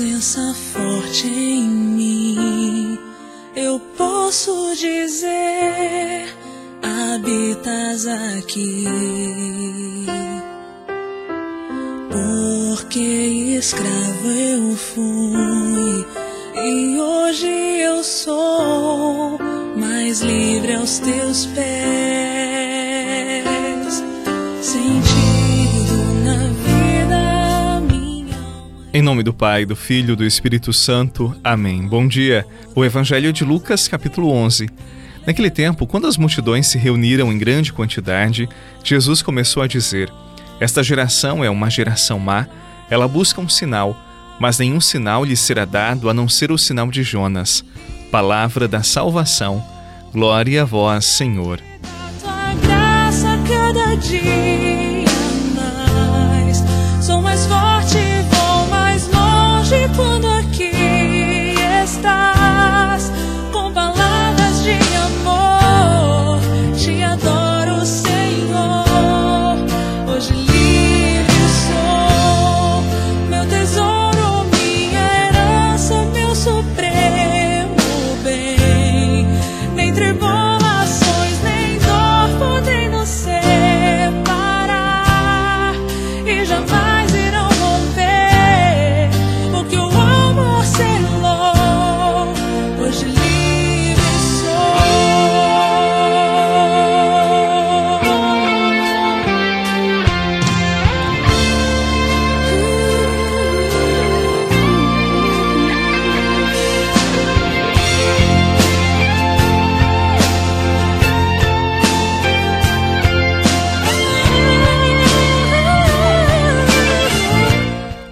[0.00, 2.98] presença forte em mim,
[3.54, 6.34] eu posso dizer:
[6.82, 8.86] habitas aqui.
[12.10, 16.06] Porque escravo eu fui
[16.64, 17.46] e hoje
[17.82, 19.38] eu sou
[19.76, 22.29] mais livre aos teus pés.
[28.92, 31.34] Em nome do Pai, do Filho e do Espírito Santo.
[31.44, 31.86] Amém.
[31.86, 32.46] Bom dia.
[32.74, 34.68] O Evangelho de Lucas, capítulo 11.
[35.26, 38.48] Naquele tempo, quando as multidões se reuniram em grande quantidade,
[38.82, 40.12] Jesus começou a dizer:
[40.58, 42.46] Esta geração é uma geração má,
[42.90, 43.96] ela busca um sinal
[44.40, 47.62] mas nenhum sinal lhe será dado a não ser o sinal de Jonas.
[48.10, 49.62] Palavra da salvação.
[50.12, 51.60] Glória a vós, Senhor.
[52.22, 54.69] Tua graça cada dia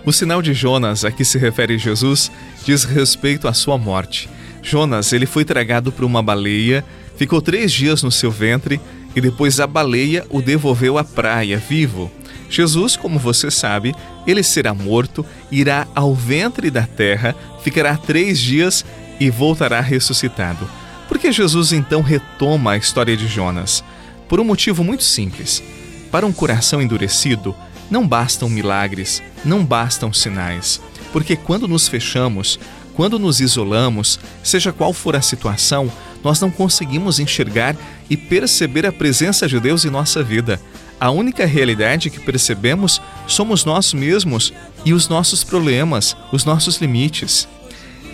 [0.09, 2.33] O sinal de Jonas a que se refere Jesus
[2.65, 4.27] diz respeito à sua morte.
[4.63, 6.83] Jonas ele foi tragado por uma baleia,
[7.19, 8.81] ficou três dias no seu ventre
[9.15, 12.11] e depois a baleia o devolveu à praia vivo.
[12.49, 13.95] Jesus, como você sabe,
[14.27, 18.87] ele será morto, irá ao ventre da terra, ficará três dias
[19.21, 20.67] e voltará ressuscitado.
[21.07, 23.85] Por que Jesus então retoma a história de Jonas?
[24.27, 25.63] Por um motivo muito simples.
[26.11, 27.55] Para um coração endurecido,
[27.91, 30.81] não bastam milagres, não bastam sinais,
[31.13, 32.59] porque quando nos fechamos,
[32.95, 35.91] quando nos isolamos, seja qual for a situação,
[36.23, 37.77] nós não conseguimos enxergar
[38.11, 40.61] e perceber a presença de Deus em nossa vida.
[41.01, 44.53] A única realidade que percebemos somos nós mesmos
[44.85, 47.47] e os nossos problemas, os nossos limites.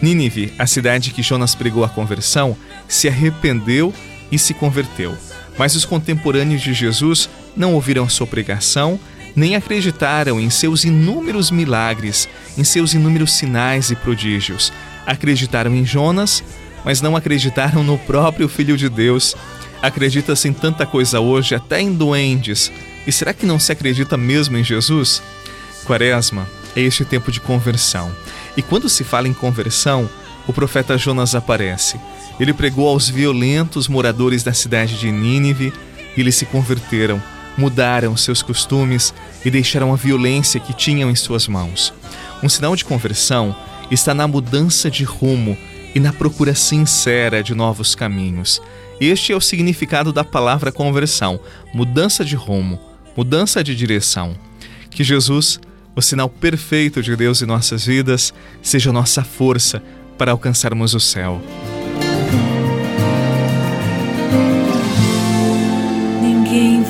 [0.03, 2.55] Nínive, a cidade que Jonas pregou a conversão,
[2.87, 3.93] se arrependeu
[4.31, 5.17] e se converteu.
[5.57, 9.01] Mas os contemporâneos de Jesus não ouviram sua pregação,
[9.35, 14.73] nem acreditaram em seus inúmeros milagres, em seus inúmeros sinais e prodígios.
[15.07, 16.43] Acreditaram em Jonas,
[16.85, 19.35] mas não acreditaram no próprio Filho de Deus.
[19.83, 22.71] Acredita-se em tanta coisa hoje, até em duendes.
[23.07, 25.23] E será que não se acredita mesmo em Jesus?
[25.85, 28.15] Quaresma é este tempo de conversão.
[28.57, 30.09] E quando se fala em conversão,
[30.47, 31.99] o profeta Jonas aparece.
[32.39, 35.73] Ele pregou aos violentos moradores da cidade de Nínive
[36.17, 37.23] e eles se converteram,
[37.57, 41.93] mudaram seus costumes e deixaram a violência que tinham em suas mãos.
[42.43, 43.55] Um sinal de conversão
[43.91, 45.57] está na mudança de rumo
[45.95, 48.61] e na procura sincera de novos caminhos.
[49.01, 51.41] Este é o significado da palavra conversão:
[51.73, 52.81] mudança de rumo,
[53.17, 54.37] mudança de direção.
[54.91, 55.61] Que Jesus,
[55.95, 58.33] o sinal perfeito de Deus em nossas vidas,
[58.63, 59.83] seja nossa força
[60.17, 61.43] para alcançarmos o céu.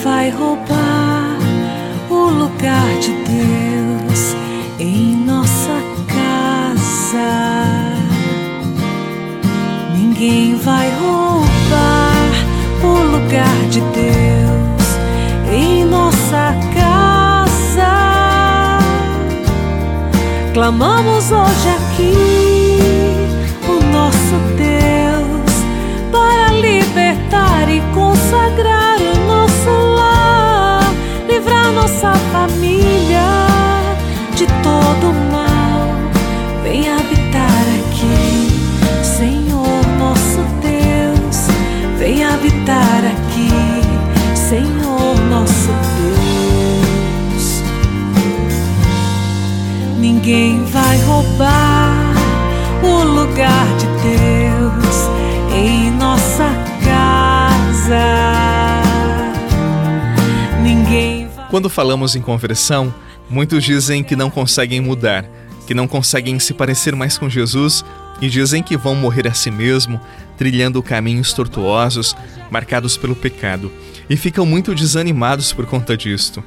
[0.05, 1.39] Vai roubar
[2.11, 4.37] o lugar de Deus
[4.79, 7.65] em nossa casa.
[9.97, 12.31] Ninguém vai roubar
[12.83, 14.85] o lugar de Deus
[15.51, 17.95] em nossa casa.
[20.53, 22.79] Clamamos hoje aqui
[23.67, 25.55] o nosso Deus
[26.13, 28.84] para libertar e consagrar
[32.05, 33.47] nossa família
[34.37, 35.89] de todo mal.
[36.63, 38.49] Vem habitar aqui,
[39.03, 41.47] Senhor nosso Deus.
[41.99, 43.49] Vem habitar aqui,
[44.37, 47.63] Senhor nosso Deus.
[49.99, 52.15] Ninguém vai roubar
[52.83, 55.09] o lugar de Deus
[55.55, 56.54] em nossa
[61.55, 62.93] Quando falamos em conversão,
[63.31, 65.25] muitos dizem que não conseguem mudar,
[65.69, 67.85] que não conseguem se parecer mais com Jesus
[68.21, 70.01] e dizem que vão morrer a si mesmo,
[70.37, 72.17] trilhando caminhos tortuosos,
[72.51, 73.71] marcados pelo pecado,
[74.11, 76.43] e ficam muito desanimados por conta disto.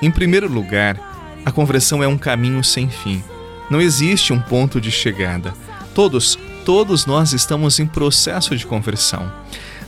[0.00, 0.98] Em primeiro lugar,
[1.44, 3.22] a conversão é um caminho sem fim.
[3.68, 5.52] Não existe um ponto de chegada.
[5.94, 9.30] Todos, todos nós estamos em processo de conversão.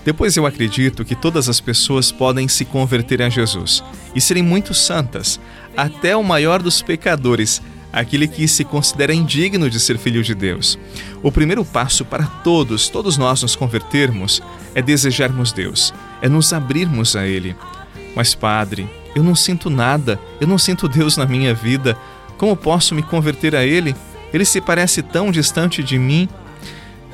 [0.04, 4.72] Depois eu acredito que todas as pessoas podem se converter a Jesus e serem muito
[4.72, 5.38] santas,
[5.76, 7.60] até o maior dos pecadores,
[7.92, 10.78] aquele que se considera indigno de ser filho de Deus.
[11.22, 14.42] O primeiro passo para todos, todos nós nos convertermos,
[14.74, 15.92] é desejarmos Deus,
[16.22, 17.54] é nos abrirmos a Ele.
[18.14, 21.96] Mas, Padre, eu não sinto nada, eu não sinto Deus na minha vida.
[22.38, 23.94] Como posso me converter a Ele?
[24.32, 26.28] Ele se parece tão distante de mim.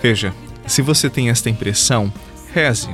[0.03, 0.35] Veja,
[0.67, 2.13] se você tem esta impressão,
[2.57, 2.89] reze.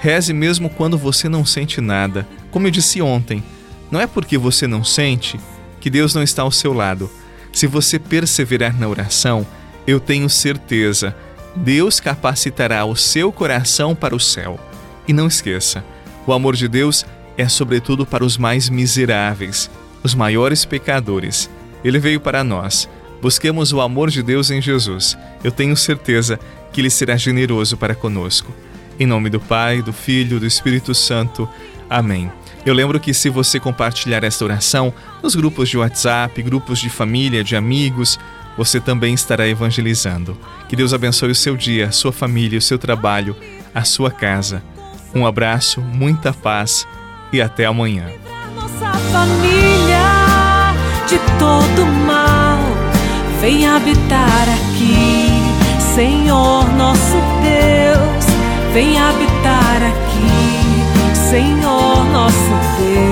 [0.00, 2.26] Reze mesmo quando você não sente nada.
[2.50, 3.44] Como eu disse ontem,
[3.90, 5.38] não é porque você não sente
[5.80, 7.10] que Deus não está ao seu lado.
[7.52, 9.46] Se você perseverar na oração,
[9.86, 11.14] eu tenho certeza,
[11.54, 14.58] Deus capacitará o seu coração para o céu.
[15.06, 15.84] E não esqueça,
[16.26, 17.04] o amor de Deus
[17.36, 19.70] é sobretudo para os mais miseráveis,
[20.02, 21.50] os maiores pecadores.
[21.84, 22.88] Ele veio para nós.
[23.20, 25.18] Busquemos o amor de Deus em Jesus.
[25.44, 26.40] Eu tenho certeza
[26.72, 28.52] que Ele será generoso para conosco.
[28.98, 31.48] Em nome do Pai, do Filho do Espírito Santo.
[31.88, 32.30] Amém.
[32.64, 37.42] Eu lembro que se você compartilhar esta oração nos grupos de WhatsApp, grupos de família,
[37.42, 38.18] de amigos,
[38.56, 40.36] você também estará evangelizando.
[40.68, 43.36] Que Deus abençoe o seu dia, a sua família, o seu trabalho,
[43.74, 44.62] a sua casa.
[45.14, 46.86] Um abraço, muita paz
[47.32, 48.06] e até amanhã.
[48.54, 50.12] Nossa família
[51.08, 52.58] de todo mal,
[53.40, 55.26] vem habitar aqui,
[55.94, 57.71] Senhor nosso Deus,
[58.72, 63.11] vem habitar aqui, Senhor nosso Deus.